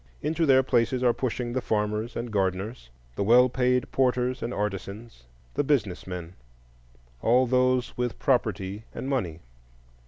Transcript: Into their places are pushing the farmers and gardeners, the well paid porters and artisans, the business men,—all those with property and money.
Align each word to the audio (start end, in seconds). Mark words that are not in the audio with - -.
Into 0.23 0.47
their 0.47 0.63
places 0.63 1.03
are 1.03 1.13
pushing 1.13 1.53
the 1.53 1.61
farmers 1.61 2.15
and 2.15 2.31
gardeners, 2.31 2.89
the 3.15 3.23
well 3.23 3.49
paid 3.49 3.91
porters 3.91 4.41
and 4.41 4.51
artisans, 4.51 5.25
the 5.53 5.63
business 5.63 6.07
men,—all 6.07 7.45
those 7.45 7.95
with 7.99 8.17
property 8.17 8.83
and 8.95 9.07
money. 9.07 9.41